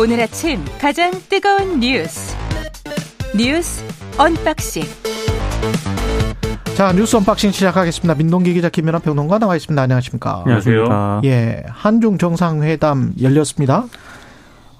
[0.00, 2.34] 오늘 아침 가장 뜨거운 뉴스
[3.36, 3.84] 뉴스
[4.16, 4.82] unboxing
[6.74, 8.14] 자 뉴스 unboxing 시작하겠습니다.
[8.14, 9.82] 민동기 기자 김민아 평론가 나와 있습니다.
[9.82, 10.44] 안녕하십니까?
[10.46, 11.20] 안녕하세요.
[11.24, 13.84] 예, 한중 정상회담 열렸습니다.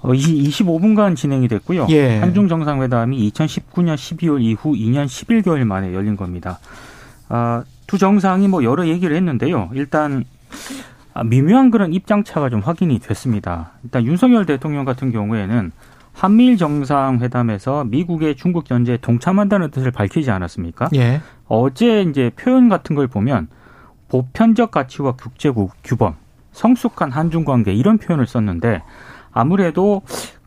[0.01, 1.85] 어, 25분간 진행이 됐고요.
[1.91, 2.17] 예.
[2.17, 6.57] 한중 정상회담이 2019년 12월 이후 2년 11개월 만에 열린 겁니다.
[7.29, 9.69] 아, 두 정상이 뭐 여러 얘기를 했는데요.
[9.75, 10.80] 일단 아,
[11.25, 13.71] 미묘한 그런 입장 차가 좀 확인이 됐습니다.
[13.83, 15.71] 일단 윤석열 대통령 같은 경우에는
[16.13, 20.89] 한미일 정상회담에서 미국의 중국 견제에 동참한다는 뜻을 밝히지 않았습니까?
[20.95, 21.21] 예.
[21.47, 23.47] 어제 이제 표현 같은 걸 보면
[24.09, 26.15] 보편적 가치와 국제국 규범,
[26.51, 28.83] 성숙한 한중 관계 이런 표현을 썼는데
[29.31, 30.01] 아무래도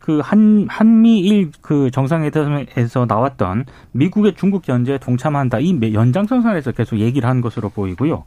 [0.05, 7.41] 그 한 한미일 그 정상회담에서 나왔던 미국의 중국 견제에 동참한다 이 연장선상에서 계속 얘기를 한
[7.41, 8.23] 것으로 보이고요.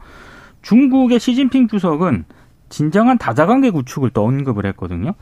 [0.68, 2.26] 중국의 시진핑 주석은
[2.68, 5.14] 진정한 다자관계 구축을 또 언급을 했거든요.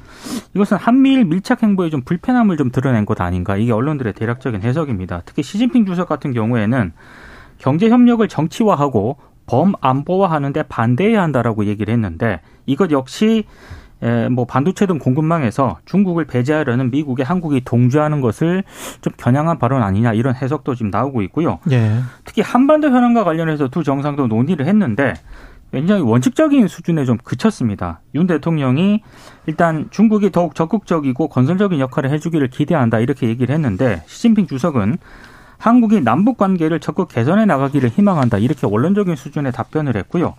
[0.55, 5.23] 이것은 한미일 밀착 행보에 좀 불편함을 좀 드러낸 것 아닌가 이게 언론들의 대략적인 해석입니다.
[5.25, 6.93] 특히 시진핑 주석 같은 경우에는
[7.59, 13.45] 경제 협력을 정치화하고 범안보화하는데 반대해야 한다라고 얘기를 했는데 이것 역시
[14.03, 18.63] 에, 뭐 반도체 등 공급망에서 중국을 배제하려는 미국의 한국이 동조하는 것을
[19.01, 21.59] 좀 겨냥한 발언 아니냐 이런 해석도 지금 나오고 있고요.
[21.71, 22.01] 예.
[22.25, 25.15] 특히 한반도 현안과 관련해서 두 정상도 논의를 했는데
[25.73, 28.01] 굉장히 원칙적인 수준에 좀 그쳤습니다.
[28.15, 29.03] 윤 대통령이
[29.47, 34.99] 일단 중국이 더욱 적극적이고 건설적인 역할을 해주기를 기대한다 이렇게 얘기를 했는데 시진핑 주석은
[35.59, 40.35] 한국이 남북 관계를 적극 개선해 나가기를 희망한다 이렇게 원론적인 수준의 답변을 했고요.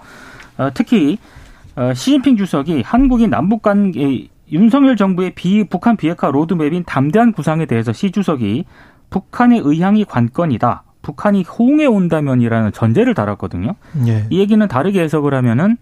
[0.58, 1.47] 어, 특히 어,
[1.94, 8.12] 시진핑 주석이 한국이 남북 관계 윤석열 정부의 비 북한 비핵화 로드맵인 담대한 구상에 대해서 시
[8.12, 8.66] 주석이
[9.10, 10.84] 북한의 의향이 관건이다.
[11.02, 13.76] 북한이 호응해 온다면이라는 전제를 달았거든요.
[14.08, 14.26] 예.
[14.30, 15.78] 이 얘기는 다르게 해석을 하면은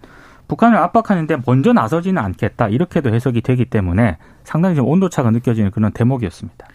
[0.48, 6.68] 북한을 압박하는데 먼저 나서지는 않겠다 이렇게도 해석이 되기 때문에 상당히 좀 온도차가 느껴지는 그런 대목이었습니다.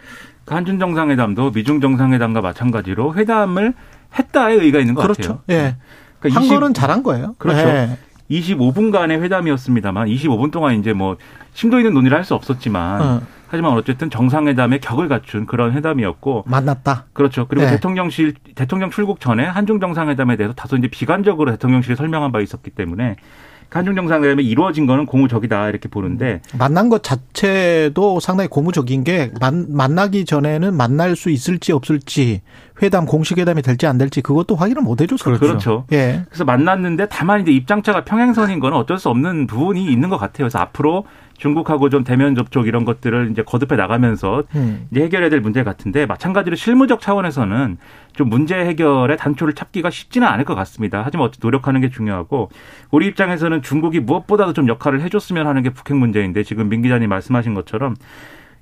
[0.43, 3.73] 그 한중 정상회담도 미중 정상회담과 마찬가지로 회담을
[4.17, 5.37] 했다의 의의가 있는 것 그렇죠.
[5.37, 5.43] 같아요.
[5.49, 5.75] 예.
[6.19, 7.35] 그러니까 한 20 거는 잘한 거예요.
[7.37, 7.59] 그렇죠.
[7.59, 7.97] 예.
[8.31, 11.17] 25분간의 회담이었습니다만 25분 동안 이제 뭐
[11.53, 17.05] 심도 있는 논의를 할 수 없었지만 어, 하지만 어쨌든 정상회담의 격을 갖춘 그런 회담이었고 만났다.
[17.13, 17.47] 그렇죠.
[17.47, 17.71] 그리고 네.
[17.71, 23.15] 대통령실 대통령 출국 전에 한중 정상회담에 대해서 다소 이제 비관적으로 대통령실이 설명한 바 있었기 때문에
[23.15, 23.21] 그
[23.71, 30.25] 한중 정상회담이 이루어진 거는 공무적이다 이렇게 보는데 만난 것 자체도 상당히 고무적인 게 만, 만나기
[30.25, 32.41] 전에는 만날 수 있을지 없을지
[32.83, 35.37] 회담 공식 회담이 될지 안 될지 그것도 확인을 못 해줬어요.
[35.37, 35.85] 그렇죠.
[35.93, 36.23] 예.
[36.29, 40.45] 그래서 만났는데 다만 이제 입장차가 평행선인 거는 어쩔 수 없는 부분이 있는 것 같아요.
[40.45, 41.05] 그래서 앞으로
[41.41, 44.87] 중국하고 좀 대면 접촉 이런 것들을 이제 거듭해 나가면서 음.
[44.91, 47.77] 이제 해결해야 될 문제 같은데 마찬가지로 실무적 차원에서는
[48.13, 51.01] 좀 문제 해결의 단초를 찾기가 쉽지는 않을 것 같습니다.
[51.03, 52.49] 하지만 어찌 노력하는 게 중요하고
[52.91, 57.55] 우리 입장에서는 중국이 무엇보다도 좀 역할을 해줬으면 하는 게 북핵 문제인데 지금 민 기자님 말씀하신
[57.55, 57.95] 것처럼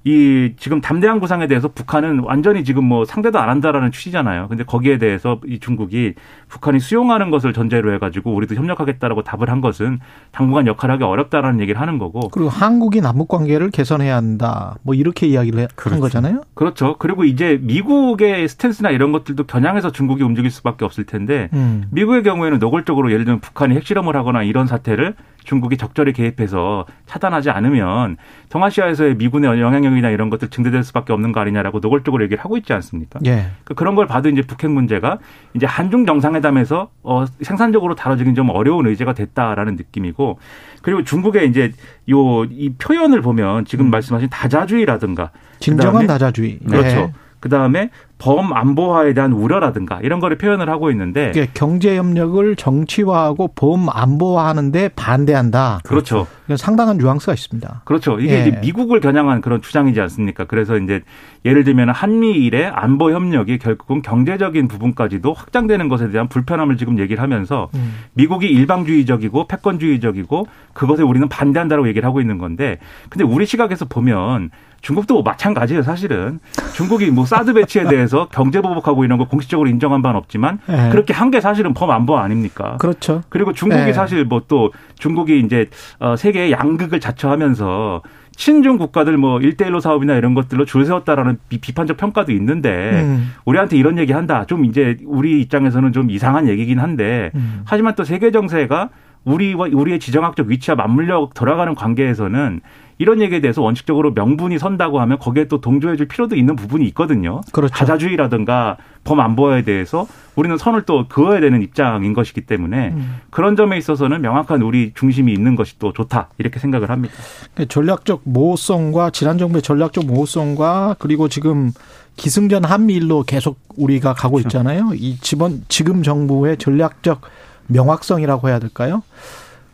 [0.05, 4.47] 이 지금 담대한 구상에 대해서 북한은 완전히 지금 뭐 상대도 안 한다라는 취지잖아요.
[4.47, 6.13] 근데 거기에 대해서 이 중국이
[6.47, 9.99] 북한이 수용하는 것을 전제로 해가지고 우리도 협력하겠다라고 답을 한 것은
[10.31, 14.75] 당분간 역할을 하기 어렵다라는 얘기를 하는 거고 그리고 한국이 남북 관계를 개선해야 한다.
[14.83, 16.01] 뭐 이렇게 이야기를 한 그렇죠.
[16.01, 16.43] 거잖아요.
[16.53, 16.95] 그렇죠.
[16.97, 21.83] 그리고 이제 미국의 스탠스나 이런 것들도 겨냥해서 중국이 움직일 수밖에 없을 텐데 음.
[21.91, 25.15] 미국의 경우에는 노골적으로 예를 들면 북한이 핵실험을 하거나 이런 사태를
[25.49, 28.17] 중국이 적절히 개입해서 차단하지 않으면
[28.49, 33.19] 동아시아에서의 미군의 영향력이나 이런 것들 증대될 수밖에 없는 거 아니냐라고 노골적으로 얘기를 하고 있지 않습니까?
[33.25, 33.47] 예.
[33.63, 35.17] 그 그런 걸 봐도 이제 북핵 문제가
[35.55, 40.37] 이제 한중 정상회담에서 어 생산적으로 다뤄지긴 좀 어려운 의제가 됐다라는 느낌이고
[40.83, 41.71] 그리고 중국의 이제
[42.11, 46.59] 요 이 표현을 보면 지금 말씀하신 다자주의라든가 진정한 다자주의.
[46.59, 46.87] 그렇죠.
[46.87, 47.13] 예.
[47.39, 47.89] 그 다음에
[48.19, 55.79] 범안보화에 대한 우려라든가 이런 거를 표현을 하고 있는데 그러니까 경제 협력을 정치화하고 범 안보화하는데 반대한다.
[55.83, 56.27] 그렇죠.
[56.45, 57.81] 이건 상당한 뉘앙스가 있습니다.
[57.85, 58.19] 그렇죠.
[58.19, 58.41] 이게 예.
[58.41, 60.45] 이제 미국을 겨냥한 그런 주장이지 않습니까?
[60.45, 61.01] 그래서 이제
[61.45, 67.69] 예를 들면 한미일의 안보 협력이 결국은 경제적인 부분까지도 확장되는 것에 대한 불편함을 지금 얘기를 하면서
[67.75, 67.99] 음.
[68.13, 72.79] 미국이 일방주의적이고 패권주의적이고 그것에 우리는 반대한다고 얘기를 하고 있는 건데
[73.09, 74.49] 근데 우리 시각에서 보면
[74.81, 76.39] 중국도 뭐 마찬가지예요, 사실은.
[76.73, 80.89] 중국이 뭐 사드 배치에 대해서 경제 보복하고 이런 거 공식적으로 인정한 바는 없지만 예.
[80.91, 82.77] 그렇게 한 게 사실은 범안보 아닙니까?
[82.79, 83.21] 그렇죠.
[83.29, 83.93] 그리고 중국이 네.
[83.93, 85.67] 사실 뭐 또 중국이 이제
[85.99, 88.01] 어 세계의 양극을 자처하면서
[88.35, 93.31] 친중 국가들 뭐 일대일로 사업이나 이런 것들로 줄 세웠다라는 비, 비판적 평가도 있는데 음.
[93.45, 94.45] 우리한테 이런 얘기 한다.
[94.47, 97.61] 좀 이제 우리 입장에서는 좀 이상한 얘기긴 한데 음.
[97.65, 98.89] 하지만 또 세계 정세가
[99.25, 102.61] 우리와 우리의 지정학적 위치와 맞물려 돌아가는 관계에서는
[102.99, 107.39] 이런 얘기에 대해서 원칙적으로 명분이 선다고 하면 거기에 또 동조해 줄 필요도 있는 부분이 있거든요.
[107.53, 107.73] 그렇죠.
[107.73, 108.75] 다자주의라든가
[109.05, 110.05] 범안보에 대해서
[110.35, 113.21] 우리는 선을 또 그어야 되는 입장인 것이기 때문에 음.
[113.29, 117.13] 그런 점에 있어서는 명확한 우리 중심이 있는 것이 또 좋다 이렇게 생각을 합니다.
[117.53, 121.71] 그러니까 전략적 모호성과 지난 정부의 전략적 모호성과 그리고 지금
[122.17, 124.49] 기승전 한미일로 계속 우리가 가고 그렇죠.
[124.49, 124.91] 있잖아요.
[124.95, 127.21] 이 지번 지금 정부의 전략적
[127.67, 129.03] 명확성이라고 해야 될까요?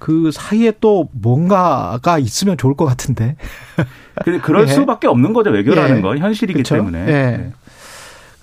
[0.06, 3.38] 그 사이에 또 뭔가가 있으면 좋을 것 같은데.
[4.44, 4.72] 그럴 예.
[4.72, 5.50] 수밖에 없는 거죠.
[5.50, 6.02] 외교라는 예.
[6.02, 6.76] 건 현실이기 그렇죠?
[6.76, 7.00] 때문에.
[7.00, 7.38] 예.
[7.38, 7.54] 네.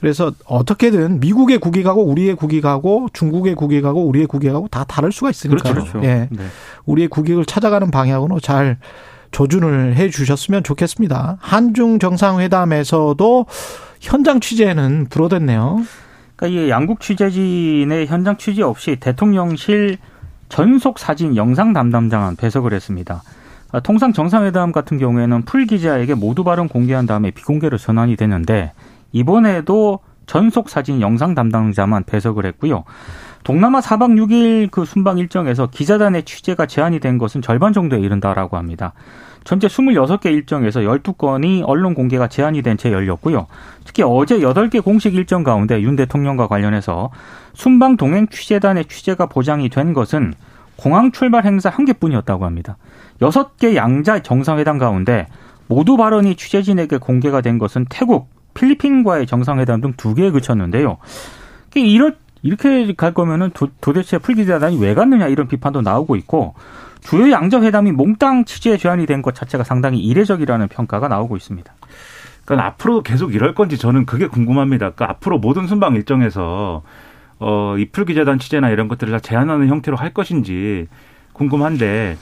[0.00, 5.72] 그래서 어떻게든 미국의 국익하고 우리의 국익하고 중국의 국익하고 우리의 국익하고 다 다를 수가 있으니까.
[5.72, 6.00] 그렇죠.
[6.02, 6.26] 예.
[6.32, 6.46] 네.
[6.84, 8.78] 우리의 국익을 찾아가는 방향으로 잘
[9.30, 11.36] 조준을 해 주셨으면 좋겠습니다.
[11.38, 13.46] 한중 정상회담에서도
[14.00, 15.84] 현장 취재는 불어댔네요.
[16.34, 19.98] 그러니까 이 양국 취재진의 현장 취재 없이 대통령실
[20.52, 23.22] 전속 사진 영상 담당자만 배석을 했습니다.
[23.72, 28.75] 아, 통상 정상회담 같은 경우에는 풀 기자에게 모두 발언 공개한 다음에 비공개로 전환이 되는데
[29.12, 32.84] 이번에도 전속 사진 영상 담당자만 배석을 했고요.
[33.44, 38.92] 동남아 4박 6일 그 순방 일정에서 기자단의 취재가 제한이 된 것은 절반 정도에 이른다라고 합니다.
[39.44, 43.48] 전체 26개 일정에서 12건이 언론 공개가 제한이 된 채 열렸고요.
[43.84, 47.10] 특히 어제 8개 공식 일정 가운데 윤 대통령과 관련해서
[47.54, 50.34] 순방 동행 취재단의 취재가 보장이 된 것은
[50.76, 52.76] 공항 출발 행사 한 개뿐이었다고 합니다.
[53.20, 55.26] 여섯 개 양자 정상회담 가운데
[55.66, 60.98] 모두 발언이 취재진에게 공개가 된 것은 태국, 필리핀과의 정상회담 등 두 개에 그쳤는데요.
[61.74, 62.12] 이렇
[62.42, 66.54] 이렇게 갈 거면은 도, 대체 풀기자단이 왜 갔느냐 이런 비판도 나오고 있고
[67.00, 71.72] 주요 양자 회담이 몽땅 취재 제한이 된 것 자체가 상당히 이례적이라는 평가가 나오고 있습니다.
[72.44, 74.90] 그러니까 앞으로 계속 이럴 건지 저는 그게 궁금합니다.
[74.90, 76.82] 그러니까 앞으로 모든 순방 일정에서
[77.38, 80.86] 어, 이 풀기재단 취재나 이런 것들을 다 제한하는 형태로 할 것인지
[81.32, 82.16] 궁금한데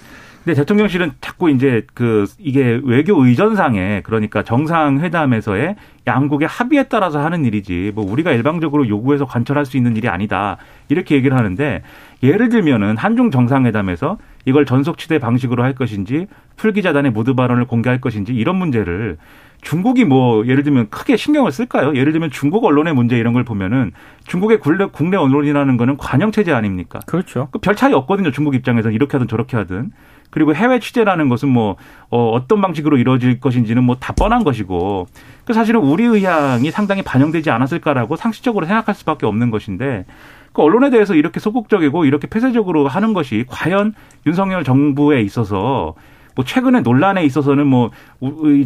[0.45, 5.77] 근데 대통령실은 자꾸 이제 그 이게 외교 의전상에 그러니까 정상회담에서의
[6.07, 10.57] 양국의 합의에 따라서 하는 일이지 뭐 우리가 일방적으로 요구해서 관철할 수 있는 일이 아니다
[10.89, 11.83] 이렇게 얘기를 하는데
[12.23, 16.27] 예를 들면은 한중 정상회담에서 이걸 전속 취대 방식으로 할 것인지
[16.57, 19.19] 풀기자단의 모두 발언을 공개할 것인지 이런 문제를
[19.63, 21.95] 중국이 뭐 예를 들면 크게 신경을 쓸까요?
[21.95, 23.93] 예를 들면 중국 언론의 문제 이런 걸 보면은
[24.27, 27.01] 중국의 국내, 국내 언론이라는 거는 관영 체제 아닙니까?
[27.07, 27.49] 그렇죠.
[27.51, 28.31] 그별 차이 없거든요.
[28.31, 29.91] 중국 입장에서는 이렇게 하든 저렇게 하든.
[30.31, 31.77] 그리고 해외 취재라는 것은 뭐
[32.11, 35.07] 어, 어떤 방식으로 이루어질 것인지는 뭐 다 뻔한 것이고
[35.45, 40.07] 그 사실은 우리 의향이 상당히 반영되지 않았을까라고 상식적으로 생각할 수밖에 없는 것인데
[40.53, 43.95] 그 언론에 대해서 이렇게 소극적이고 이렇게 폐쇄적으로 하는 것이 과연
[44.27, 45.95] 윤석열 정부에 있어서
[46.37, 47.91] 뭐 최근에 논란에 있어서는 뭐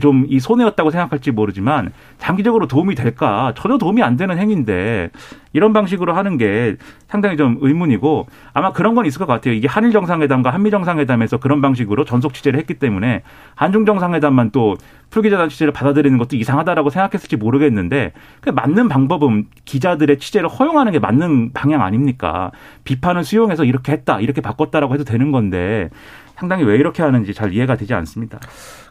[0.01, 3.53] 좀 이 손해였다고 생각할지 모르지만 장기적으로 도움이 될까?
[3.57, 5.11] 전혀 도움이 안 되는 행위인데
[5.55, 6.77] 이런 방식으로 하는 게
[7.09, 9.55] 상당히 좀 의문이고 아마 그런 건 있을 것 같아요.
[9.55, 13.23] 이게 한일 정상회담과 한미 정상회담에서 그런 방식으로 전속 취재를 했기 때문에
[13.55, 14.77] 한중 정상회담만 또
[15.11, 21.53] 풀기자단 취재를 받아들이는 것도 이상하다라고 생각했을지 모르겠는데 그 맞는 방법은 기자들의 취재를 허용하는 게 맞는
[21.53, 22.51] 방향 아닙니까?
[22.83, 25.89] 비판을 수용해서 이렇게 했다, 이렇게 바꿨다라고 해도 되는 건데
[26.35, 28.41] 상당히 왜 이렇게 하는지 잘 이해가 되지 않습니다.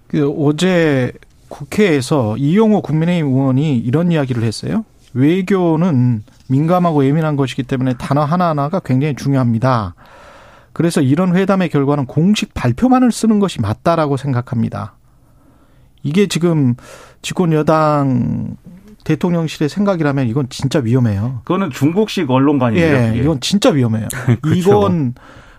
[0.07, 1.11] 그 어제
[1.49, 4.85] 국회에서 이용호 국민의힘 의원이 이런 이야기를 했어요.
[5.13, 9.95] 외교는 민감하고 예민한 것이기 때문에 단어 하나하나가 굉장히 중요합니다.
[10.73, 14.95] 그래서 이런 회담의 결과는 공식 발표만을 쓰는 것이 맞다라고 생각합니다.
[16.01, 16.75] 이게 지금
[17.21, 18.57] 집권 여당
[19.03, 21.41] 대통령실의 생각이라면 이건 진짜 위험해요.
[21.43, 22.95] 그거는 중국식 언론관이에요.
[22.95, 24.07] 예, 이건 진짜 위험해요.
[24.41, 24.55] 그렇죠.
[24.55, 25.13] 이건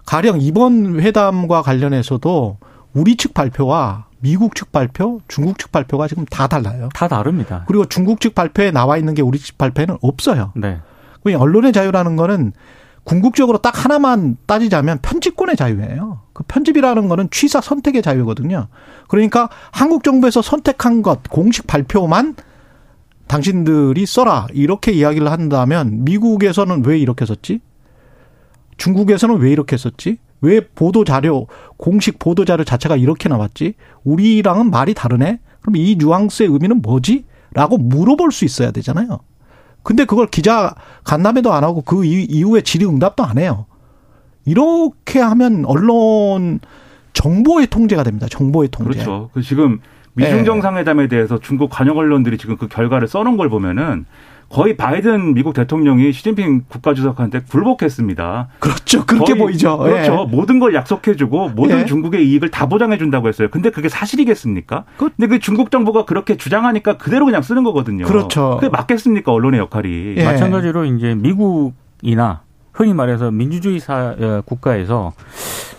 [0.07, 2.59] 가령 이번 회담과 관련해서도
[2.93, 6.89] 우리 측 발표와 미국 측 발표, 중국 측 발표가 지금 다 달라요.
[6.95, 7.65] 다 다릅니다.
[7.69, 10.53] 그리고 중국 측 발표에 나와 있는 게 우리 측 발표에는 없어요.
[10.57, 10.81] 네.
[11.27, 12.53] 언론의 자유라는 거는
[13.05, 16.21] 궁극적으로 딱 하나만 따지자면 편집권의 자유예요.
[16.33, 18.69] 그 편집이라는 거는 취사 선택의 자유거든요.
[19.09, 22.35] 그러니까 한국 정부에서 선택한 것 공식 발표만
[23.27, 27.61] 당신들이 써라 이렇게 이야기를 한다면 미국에서는 왜 이렇게 썼지?
[28.79, 30.17] 중국에서는 왜 이렇게 썼지?
[30.41, 33.75] 왜 보도 자료 공식 보도 자료 자체가 이렇게 나왔지?
[34.05, 35.41] 우리랑은 말이 다르네.
[35.61, 37.25] 그럼 이 뉘앙스의 의미는 뭐지?
[37.53, 39.21] 라고 물어볼 수 있어야 되잖아요.
[39.83, 40.75] 근데 그걸 기자
[41.05, 43.67] 간담회도 안 하고 그 이후에 질의응답도 안 해요.
[44.45, 46.61] 이렇게 하면 언론
[47.13, 48.27] 정보의 통제가 됩니다.
[48.29, 48.93] 정보의 통제.
[48.93, 49.31] 그렇죠.
[49.33, 49.81] 그 지금
[50.15, 50.45] 미중 네.
[50.45, 54.05] 정상회담에 대해서 중국 관영 언론들이 지금 그 결과를 써놓은 걸 보면은
[54.49, 58.49] 거의 바이든 미국 대통령이 시진핑 국가주석한테 굴복했습니다.
[58.59, 59.05] 그렇죠.
[59.05, 59.79] 그렇게 보이죠.
[59.79, 60.27] 그렇죠.
[60.29, 60.37] 예.
[60.37, 61.85] 모든 걸 약속해주고 모든 예.
[61.87, 63.49] 중국의 이익을 다 보장해준다고 했어요.
[63.51, 64.85] 근데 그게 사실이겠습니까?
[64.97, 68.05] 그, 근데 그 중국 정부가 그렇게 주장하니까 그대로 그냥 쓰는 거거든요.
[68.05, 68.59] 그렇죠.
[68.61, 69.33] 그게 맞겠습니까?
[69.33, 70.15] 언론의 역할이.
[70.19, 70.25] 예.
[70.25, 75.13] 마찬가지로 이제 미국이나 흔히 말해서 민주주의 사 어, 국가에서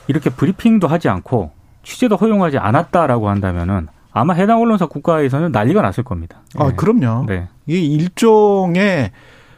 [0.08, 1.52] 이렇게 브리핑도 하지 않고
[1.84, 6.42] 취재도 허용하지 않았다라고 한다면은 아마 해당 언론사 국가에서는 난리가 났을 겁니다.
[6.56, 6.76] 아, 네.
[6.76, 7.26] 그럼요.
[7.28, 7.50] 네.
[7.66, 9.12] 이게 일종의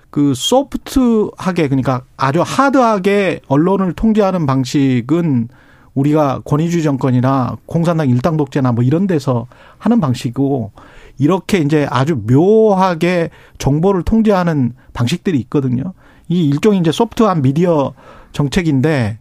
[0.10, 5.50] 그 소프트하게 그러니까 아주 하드하게 언론을 통제하는 방식은
[5.94, 9.46] 우리가 권위주의 정권이나 공산당 일당 독재나 뭐 이런 데서
[9.78, 10.72] 하는 방식이고
[11.20, 15.94] 이렇게 이제 아주 묘하게 정보를 통제하는 방식들이 있거든요.
[16.30, 17.94] 이 일종의 이제 소프트한 미디어
[18.32, 19.20] 정책인데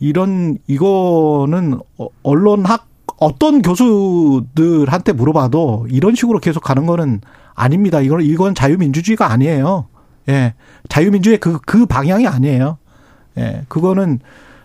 [0.00, 7.20] 이런 이거는 어, 언론학 어떤 교수들한테 물어봐도 이런 식으로 계속 가는 거는
[7.54, 8.00] 아닙니다.
[8.00, 9.86] 이건 이건 자유민주주의가 아니에요.
[10.28, 10.54] 예.
[10.88, 12.78] 자유민주의 그, 그 방향이 아니에요.
[13.38, 13.64] 예.
[13.68, 14.20] 그거는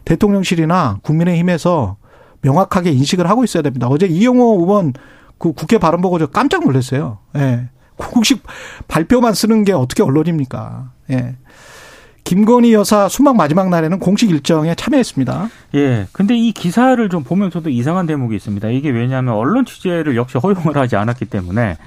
[0.06, 1.98] 대통령실이나 국민의힘에서
[2.42, 3.88] 명확하게 인식을 하고 있어야 됩니다.
[3.88, 4.94] 어제 이영호 의원
[5.38, 7.20] 그 국회 발언 보고 저 깜짝 놀랐어요.
[7.36, 7.70] 예.
[7.98, 8.44] 공식
[8.88, 10.92] 발표만 쓰는 게 어떻게 언론입니까?
[11.12, 11.36] 예.
[12.24, 15.50] 김건희 여사 순방 마지막 날에는 공식 일정에 참여했습니다.
[15.76, 16.08] 예.
[16.12, 18.70] 근데 이 기사를 좀 보면서도 이상한 대목이 있습니다.
[18.70, 21.78] 이게 왜냐하면 언론 취재를 역시 허용을 하지 않았기 때문에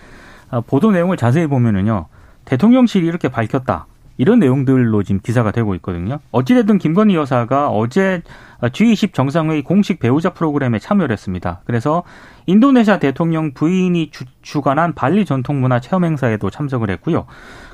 [0.50, 2.06] 아, 보도 내용을 자세히 보면은요.
[2.44, 3.86] 대통령실이 이렇게 밝혔다.
[4.16, 6.20] 이런 내용들로 지금 기사가 되고 있거든요.
[6.30, 8.22] 어찌됐든 김건희 여사가 어제
[8.60, 11.60] G20 정상회의 공식 배우자 프로그램에 참여를 했습니다.
[11.64, 12.02] 그래서
[12.46, 17.26] 인도네시아 대통령 부인이 주, 주관한 발리 전통문화 체험 행사에도 참석을 했고요.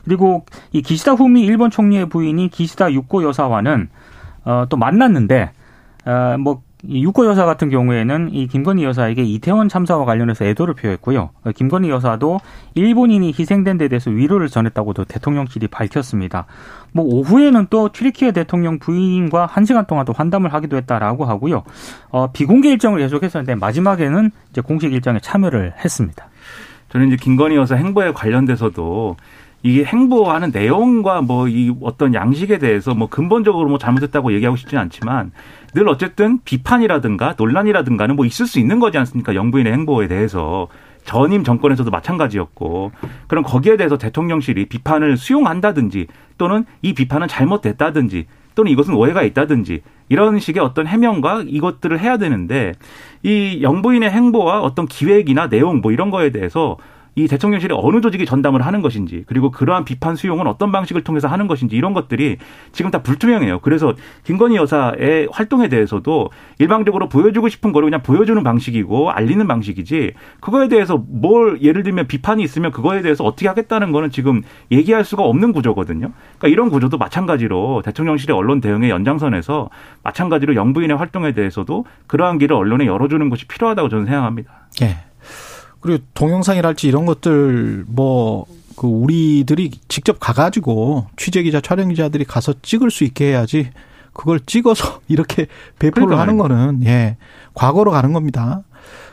[0.04, 3.88] 그리고 이 기시다 후미 일본 총리의 부인인 기시다 육고 여사와는
[4.44, 5.50] 어, 또 만났는데
[6.06, 6.56] 어, 뭐이
[6.88, 11.30] 유코 여사 같은 경우에는 이 김건희 여사에게 이태원 참사와 관련해서 애도를 표했고요.
[11.56, 12.38] 김건희 여사도
[12.74, 16.46] 일본인이 희생된 데 대해서 위로를 전했다고도 대통령실이 밝혔습니다.
[16.92, 21.64] 뭐 오후에는 또 트리키에 대통령 부인과 한 시간 동안 또 환담을 하기도 했다라고 하고요.
[22.10, 26.28] 어, 비공개 일정을 계속했었는데 마지막에는 이제 공식 일정에 참여를 했습니다.
[26.90, 29.16] 저는 이제 김건희 여사 행보에 관련돼서도
[29.62, 35.32] 이게 행보하는 내용과 뭐 이 어떤 양식에 대해서 뭐 근본적으로 뭐 잘못했다고 얘기하고 싶지는 않지만
[35.78, 39.36] 늘 어쨌든 비판이라든가 논란이라든가는 뭐 있을 수 있는 거지 않습니까?
[39.36, 40.66] 영부인의 행보에 대해서.
[41.04, 42.90] 전임 정권에서도 마찬가지였고
[43.28, 49.80] 그럼 거기에 대해서 대통령실이 비판을 수용한다든지 또는 이 비판은 잘못됐다든지 또는 이것은 오해가 있다든지
[50.10, 52.74] 이런 식의 어떤 해명과 이것들을 해야 되는데
[53.22, 56.76] 이 영부인의 행보와 어떤 기획이나 내용 뭐 이런 거에 대해서
[57.18, 61.48] 이 대통령실이 어느 조직이 전담을 하는 것인지 그리고 그러한 비판 수용은 어떤 방식을 통해서 하는
[61.48, 62.36] 것인지 이런 것들이
[62.70, 63.58] 지금 다 불투명해요.
[63.58, 70.68] 그래서 김건희 여사의 활동에 대해서도 일방적으로 보여주고 싶은 거를 그냥 보여주는 방식이고 알리는 방식이지 그거에
[70.68, 75.52] 대해서 뭘 예를 들면 비판이 있으면 그거에 대해서 어떻게 하겠다는 거는 지금 얘기할 수가 없는
[75.52, 76.12] 구조거든요.
[76.38, 79.70] 그러니까 이런 구조도 마찬가지로 대통령실의 언론 대응의 연장선에서
[80.04, 84.68] 마찬가지로 영부인의 활동에 대해서도 그러한 길을 언론에 열어주는 것이 필요하다고 저는 생각합니다.
[84.82, 85.08] 예.
[85.80, 88.46] 그리고 동영상이랄지 이런 것들 뭐
[88.78, 93.70] 그 우리들이 직접 가가지고 취재 기자, 촬영 기자들이 가서 찍을 수 있게 해야지
[94.12, 95.46] 그걸 찍어서 이렇게
[95.80, 97.16] 배포를 하는 거는 예
[97.54, 98.62] 과거로 가는 겁니다.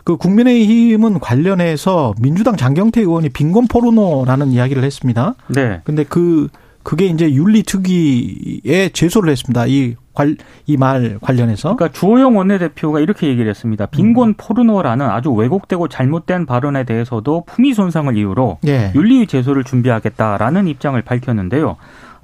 [0.03, 5.34] 그 국민의힘은 관련해서 민주당 장경태 의원이 빈곤 포르노라는 이야기를 했습니다.
[5.48, 5.81] 네.
[5.84, 6.48] 근데 그
[6.86, 9.65] 그게 이제 윤리특위에 제소를 했습니다.
[9.65, 11.75] 이이말 관련해서.
[11.75, 13.88] 그러니까 주호영 원내대표가 이렇게 얘기를 했습니다.
[13.88, 14.34] 빈곤 음.
[14.38, 18.92] 포르노라는 아주 왜곡되고 잘못된 발언에 대해서도 품위 손상을 이유로 예.
[18.94, 21.75] 윤리위 제소를 준비하겠다라는 입장을 밝혔는데요.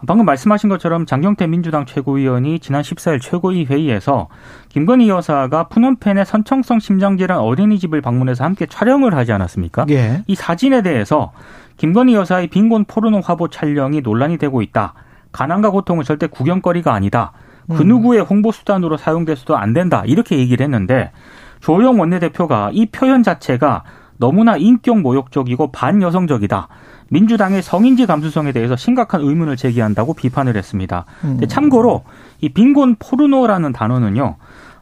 [0.07, 4.29] 방금 말씀하신 것처럼 장경태 민주당 최고위원이 지난 14일 최고위 회의에서
[4.69, 9.85] 김건희 여사가 푸놈펜의 선청성 심장질환 어린이집을 방문해서 함께 촬영을 하지 않았습니까?
[9.89, 10.23] 예.
[10.27, 11.31] 이 사진에 대해서
[11.81, 14.93] 김건희 여사의 빈곤 포르노 화보 촬영이 논란이 되고 있다.
[15.31, 17.31] 가난과 고통은 절대 구경거리가 아니다.
[17.67, 17.87] 그 음.
[17.87, 20.03] 누구의 홍보 수단으로 사용돼서도 안 된다.
[20.05, 21.11] 이렇게 얘기를 했는데
[21.59, 23.81] 조영 원내대표가 이 표현 자체가
[24.19, 26.67] 너무나 인격 모욕적이고 반여성적이다.
[27.09, 31.05] 민주당의 성인지 감수성에 대해서 심각한 의문을 제기한다고 비판을 했습니다.
[31.23, 31.39] 음.
[31.47, 32.03] 참고로
[32.41, 34.35] 이 빈곤 포르노라는 단어는요.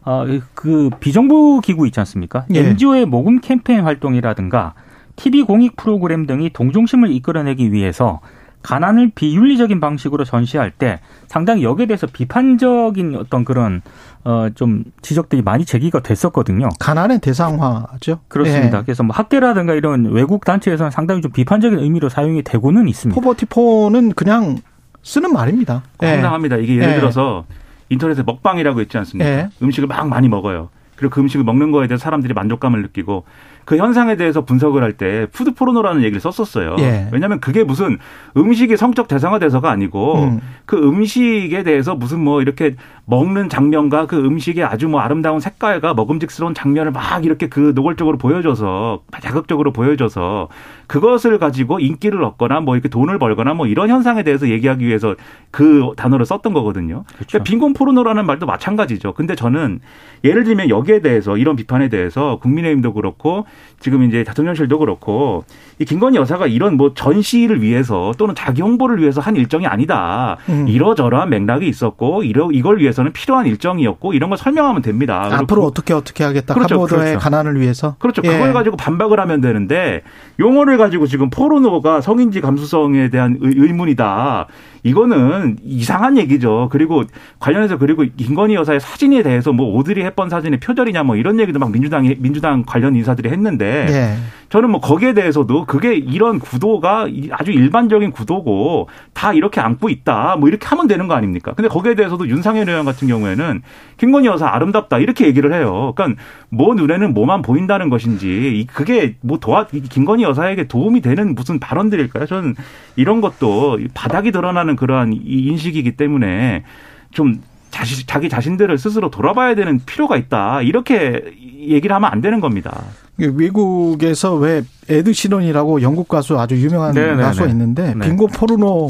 [0.04, 2.44] 어, 그 비정부 기구 있지 않습니까?
[2.54, 2.60] 예.
[2.60, 4.74] NGO의 모금 캠페인 활동이라든가
[5.20, 8.22] TV 공익 프로그램 등이 동중심을 이끌어내기 위해서
[8.64, 13.82] 가난을 비윤리적인 방식으로 전시할 때 상당히 여기에 대해서 비판적인 어떤 그런
[14.24, 16.70] 어좀 지적들이 많이 제기가 됐었거든요.
[16.80, 18.20] 가난의 대상화죠.
[18.28, 18.80] 그렇습니다.
[18.80, 18.84] 네.
[18.86, 23.20] 그래서 뭐 학계라든가 이런 외국 단체에서는 상당히 좀 비판적인 의미로 사용이 되고는 있습니다.
[23.20, 24.58] poverty porn은 그냥
[25.04, 25.84] 쓰는 말입니다.
[26.00, 26.58] 상당합니다.
[26.58, 26.64] 네.
[26.64, 26.96] 이게 예를 네.
[26.96, 27.46] 들어서
[27.88, 29.30] 인터넷에 먹방이라고 있지 않습니까?
[29.30, 29.50] 네.
[29.62, 30.70] 음식을 막 많이 먹어요.
[30.98, 33.24] 그리고 그 음식을 먹는 거에 대해서 사람들이 만족감을 느끼고
[33.70, 36.78] 그 현상에 대해서 분석을 할 때 food 포르노라는 얘기를 썼었어요.
[36.80, 37.08] 예.
[37.12, 38.00] 왜냐하면 그게 무슨
[38.36, 40.40] 음식이 성적 대상화돼서가 아니고 음.
[40.66, 42.76] 그 음식에 대해서 무슨 뭐 이렇게
[43.10, 49.02] 먹는 장면과 그 음식의 아주 뭐 아름다운 색깔과 먹음직스러운 장면을 막 이렇게 그 노골적으로 보여줘서
[49.20, 50.48] 자극적으로 보여줘서
[50.86, 55.16] 그것을 가지고 인기를 얻거나 뭐 이렇게 돈을 벌거나 뭐 이런 현상에 대해서 얘기하기 위해서
[55.50, 57.04] 그 단어를 썼던 거거든요.
[57.16, 57.26] 그렇죠.
[57.30, 59.14] 그러니까 빈곤 포르노라는 말도 마찬가지죠.
[59.14, 59.80] 근데 저는
[60.24, 63.46] 예를 들면 여기에 대해서 이런 비판에 대해서 국민의힘도 그렇고
[63.80, 65.46] 지금 이제 대통령실도 그렇고
[65.80, 70.38] 이 김건희 여사가 이런 뭐 전시를 위해서 또는 자기 홍보를 위해서 한 일정이 아니다.
[70.50, 70.68] 음.
[70.68, 75.30] 이러저러한 맥락이 있었고 이러 이걸 위해서 는 필요한 일정이었고 이런 걸 설명하면 됩니다.
[75.32, 76.54] 앞으로 어떻게 어떻게 하겠다.
[76.54, 76.76] 그렇죠.
[76.76, 77.20] 카보드의 그렇죠.
[77.20, 77.96] 가난을 위해서.
[78.00, 78.22] 그렇죠.
[78.26, 78.30] 예.
[78.30, 80.02] 그걸 가지고 반박을 하면 되는데
[80.40, 84.48] 용어를 가지고 지금 포르노가 성인지 감수성에 대한 의문이다.
[84.84, 86.70] 이거는 이상한 얘기죠.
[86.72, 87.04] 그리고
[87.40, 91.72] 관련해서 그리고 김건희 여사의 사진에 대해서 뭐 오드리 햇번 사진의 표절이냐 뭐 이런 얘기도 막
[91.72, 94.18] 민주당이 민주당 관련 인사들이 했는데 네.
[94.50, 100.50] 저는 뭐 거기에 대해서도 그게 이런 구도가 아주 일반적인 구도고 다 이렇게 안고 있다 뭐
[100.50, 101.54] 이렇게 하면 되는 거 아닙니까?
[101.54, 103.62] 근데 거기에 대해서도 윤상현 의원 같은 경우에는
[103.98, 105.94] 김건희 여사 아름답다 이렇게 얘기를 해요.
[105.96, 112.26] 그러니까 뭐 눈에는 뭐만 보인다는 것인지 그게 뭐 도와 김건희 여사에게 도움이 되는 무슨 발언들일까요?
[112.26, 112.56] 저는
[112.96, 116.64] 이런 것도 바닥이 드러나는 그러한 인식이기 때문에
[117.12, 120.62] 좀 자시, 자기 자신들을 스스로 돌아봐야 되는 필요가 있다.
[120.62, 121.24] 이렇게
[121.60, 122.84] 얘기를 하면 안 되는 겁니다.
[123.18, 127.16] 미국에서 왜 에드 시런이라고 영국 가수 아주 유명한 네네네.
[127.18, 127.52] 네, 가수가 네.
[127.52, 128.08] 있는데 네.
[128.08, 128.90] 빙고 포르노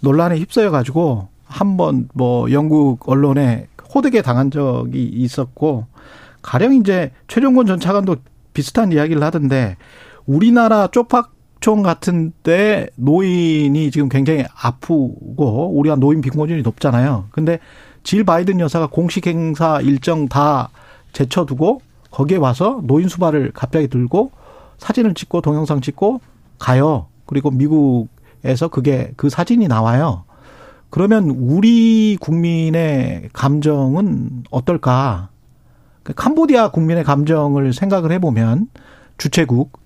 [0.00, 5.86] 논란에 휩싸여 가지고 한번 뭐 영국 언론에 호되게 당한 적이 있었고
[6.42, 8.16] 가령 이제 최종권 전 차관도
[8.52, 9.76] 비슷한 이야기를 하던데
[10.26, 17.26] 우리나라 쪽박 촌 같은데 노인이 지금 굉장히 아프고 우리가 노인 빈곤율이 높잖아요.
[17.30, 17.58] 근데
[18.02, 20.70] 질 바이든 여사가 공식 행사 일정 다
[21.12, 24.30] 제쳐두고 거기에 와서 노인 수발을 갑자기 들고
[24.78, 26.20] 사진을 찍고 동영상 찍고
[26.58, 27.06] 가요.
[27.26, 30.24] 그리고 미국에서 그게 그 사진이 나와요.
[30.90, 35.28] 그러면 우리 국민의 감정은 어떨까?
[36.02, 38.68] 그 캄보디아 국민의 감정을 생각을 해보면
[39.18, 39.78] 주최국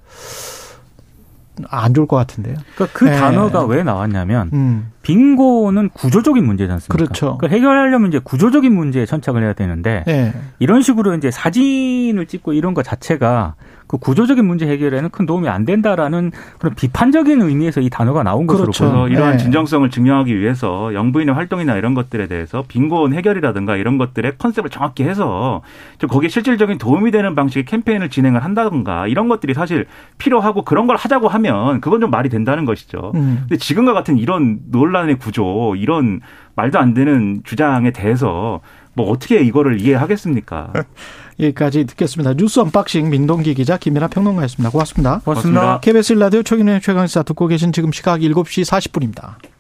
[1.69, 2.57] 안 좋을 것 같은데요.
[2.75, 3.17] 그러니까 그 네.
[3.17, 4.91] 단어가 왜 나왔냐면 음.
[5.03, 6.93] 빈곤은 구조적인 문제지 않습니까?
[6.97, 7.37] 그렇죠.
[7.39, 10.33] 그러니까 해결하려면 이제 구조적인 문제에 천착을 해야 되는데 네.
[10.59, 13.55] 이런 식으로 이제 사진을 찍고 이런 것 자체가
[13.93, 18.65] 그 구조적인 문제 해결에는 큰 도움이 안 된다라는 그런 비판적인 의미에서 이 단어가 나온 그렇죠.
[18.65, 19.09] 것으로 보여요.
[19.09, 19.37] 이러한 네.
[19.37, 25.61] 진정성을 증명하기 위해서 영부인의 활동이나 이런 것들에 대해서 빈곤 해결이라든가 이런 것들의 컨셉을 정확히 해서
[25.99, 29.85] 좀 거기에 실질적인 도움이 되는 방식의 캠페인을 진행을 한다든가 이런 것들이 사실
[30.17, 33.13] 필요하고 그런 걸 하자고 하면 그건 좀 말이 된다는 것이죠.
[33.15, 33.41] 음.
[33.41, 36.23] 근데 지금과 같은 이런 논란의 구조, 이런
[36.55, 38.61] 말도 안 되는 주장에 대해서
[38.95, 40.73] 뭐 어떻게 이거를 이해하겠습니까?
[41.43, 42.35] 여기까지 듣겠습니다.
[42.35, 44.71] 뉴스 unboxing 민동기 기자 김민아 평론가였습니다.
[44.71, 45.21] 고맙습니다.
[45.25, 45.81] 고맙습니다.
[45.81, 49.35] KBS 라디오 최경영의 최강시사 듣고 계신 지금 시각 7시 40분입니다.